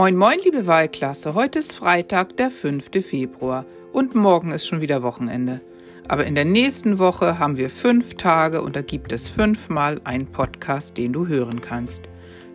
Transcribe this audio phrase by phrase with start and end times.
[0.00, 1.34] Moin, moin, liebe Wahlklasse.
[1.34, 2.86] Heute ist Freitag, der 5.
[3.06, 5.60] Februar und morgen ist schon wieder Wochenende.
[6.08, 10.24] Aber in der nächsten Woche haben wir fünf Tage und da gibt es fünfmal einen
[10.24, 12.04] Podcast, den du hören kannst.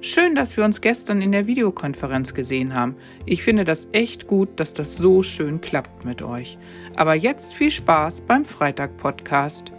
[0.02, 2.96] Schön, dass wir uns gestern in der Videokonferenz gesehen haben.
[3.28, 6.58] Ich finde das echt gut, dass das so schön klappt mit euch.
[6.96, 9.72] Aber jetzt viel Spaß beim Freitag-Podcast.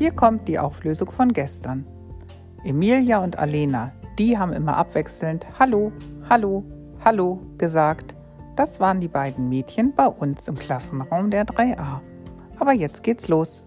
[0.00, 1.86] Hier kommt die Auflösung von gestern.
[2.64, 5.92] Emilia und Alena, die haben immer abwechselnd Hallo,
[6.26, 6.64] Hallo,
[7.04, 8.14] Hallo gesagt.
[8.56, 12.00] Das waren die beiden Mädchen bei uns im Klassenraum der 3a.
[12.58, 13.66] Aber jetzt geht's los.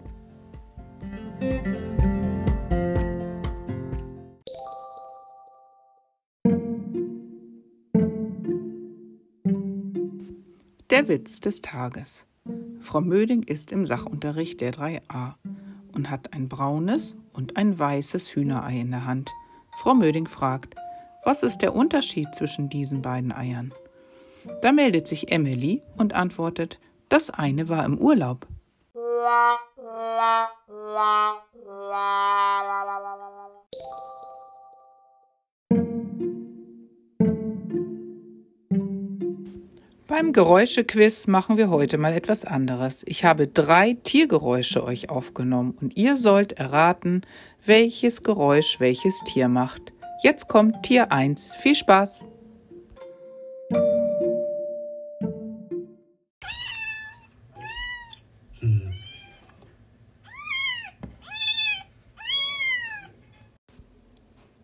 [10.90, 12.26] Der Witz des Tages.
[12.80, 15.34] Frau Möding ist im Sachunterricht der 3a
[15.94, 19.30] und hat ein braunes und ein weißes Hühnerei in der Hand.
[19.76, 20.74] Frau Möding fragt,
[21.24, 23.72] was ist der Unterschied zwischen diesen beiden Eiern?
[24.62, 26.78] Da meldet sich Emily und antwortet,
[27.08, 28.46] das eine war im Urlaub.
[40.06, 43.04] Beim Geräuschequiz machen wir heute mal etwas anderes.
[43.06, 47.22] Ich habe drei Tiergeräusche euch aufgenommen und ihr sollt erraten,
[47.64, 49.94] welches Geräusch welches Tier macht.
[50.22, 51.54] Jetzt kommt Tier 1.
[51.54, 52.22] Viel Spaß!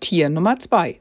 [0.00, 1.00] Tier Nummer 2.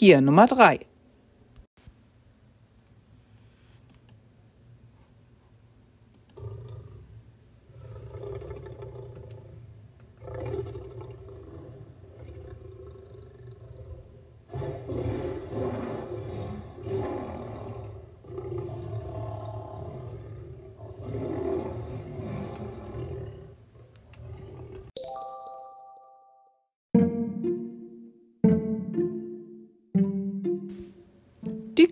[0.00, 0.89] Tier Nummer 3.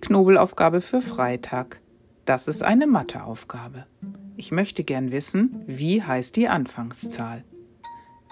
[0.01, 1.81] Knobelaufgabe für Freitag.
[2.25, 3.87] Das ist eine Matheaufgabe.
[4.37, 7.45] Ich möchte gern wissen, wie heißt die Anfangszahl?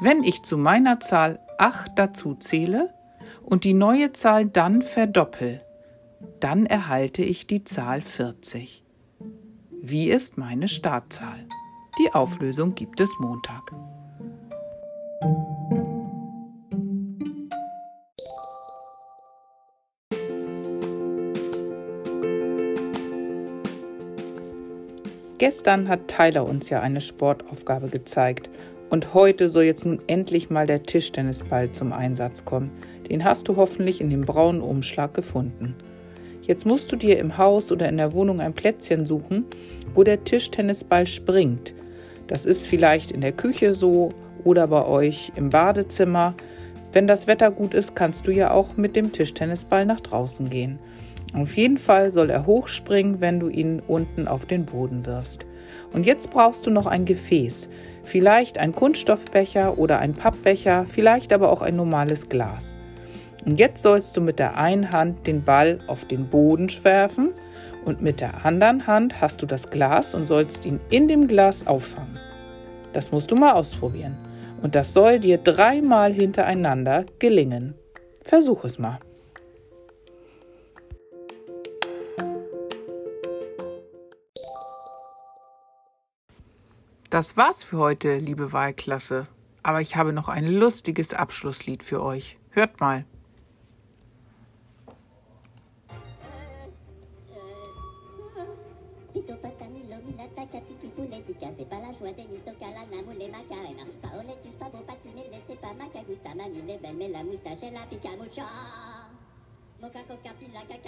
[0.01, 2.93] Wenn ich zu meiner Zahl 8 dazu zähle
[3.43, 5.63] und die neue Zahl dann verdoppel,
[6.41, 8.85] dann erhalte ich die Zahl 40.
[9.83, 11.47] Wie ist meine Startzahl?
[11.99, 13.73] Die Auflösung gibt es Montag.
[25.39, 28.49] Gestern hat Tyler uns ja eine Sportaufgabe gezeigt
[28.89, 32.71] und heute soll jetzt nun endlich mal der Tischtennisball zum Einsatz kommen.
[33.11, 35.75] Den hast du hoffentlich in dem braunen Umschlag gefunden.
[36.41, 39.45] Jetzt musst du dir im Haus oder in der Wohnung ein Plätzchen suchen,
[39.93, 41.75] wo der Tischtennisball springt.
[42.29, 44.11] Das ist vielleicht in der Küche so
[44.43, 46.35] oder bei euch im Badezimmer.
[46.93, 50.79] Wenn das Wetter gut ist, kannst du ja auch mit dem Tischtennisball nach draußen gehen.
[51.35, 55.45] Auf jeden Fall soll er hochspringen, wenn du ihn unten auf den Boden wirfst.
[55.93, 57.69] Und jetzt brauchst du noch ein Gefäß.
[58.05, 62.79] Vielleicht ein Kunststoffbecher oder ein Pappbecher, vielleicht aber auch ein normales Glas.
[63.45, 67.33] Und jetzt sollst du mit der einen Hand den Ball auf den Boden werfen
[67.85, 71.67] und mit der anderen Hand hast du das Glas und sollst ihn in dem Glas
[71.67, 72.19] auffangen.
[72.93, 74.17] Das musst du mal ausprobieren.
[74.63, 77.75] Und das soll dir dreimal hintereinander gelingen.
[78.23, 78.99] Versuch es mal.
[87.11, 89.29] Das war's für heute, liebe Wahlklasse.
[89.63, 92.39] Aber ich habe noch ein lustiges Abschlusslied für euch.
[92.51, 93.05] Hört mal.
[109.79, 110.86] Mocha coca pila caca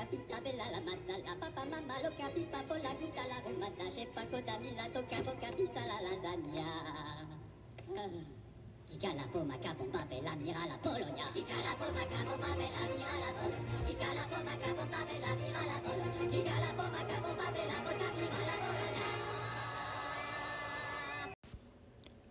[8.88, 9.22] Chica la
[9.60, 11.28] Capo Papel, bella, mira la Polonia.
[11.32, 13.78] Chica la pomaca, bomba bella, mira la Polonia.
[13.86, 16.26] Chica la pomaca, bomba bella, mira la Polonia.
[16.26, 19.06] Chica la pomaca, bomba bella, boca, mira la Polonia.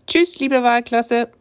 [0.08, 1.37] Tschüss, liebe Wahlklasse.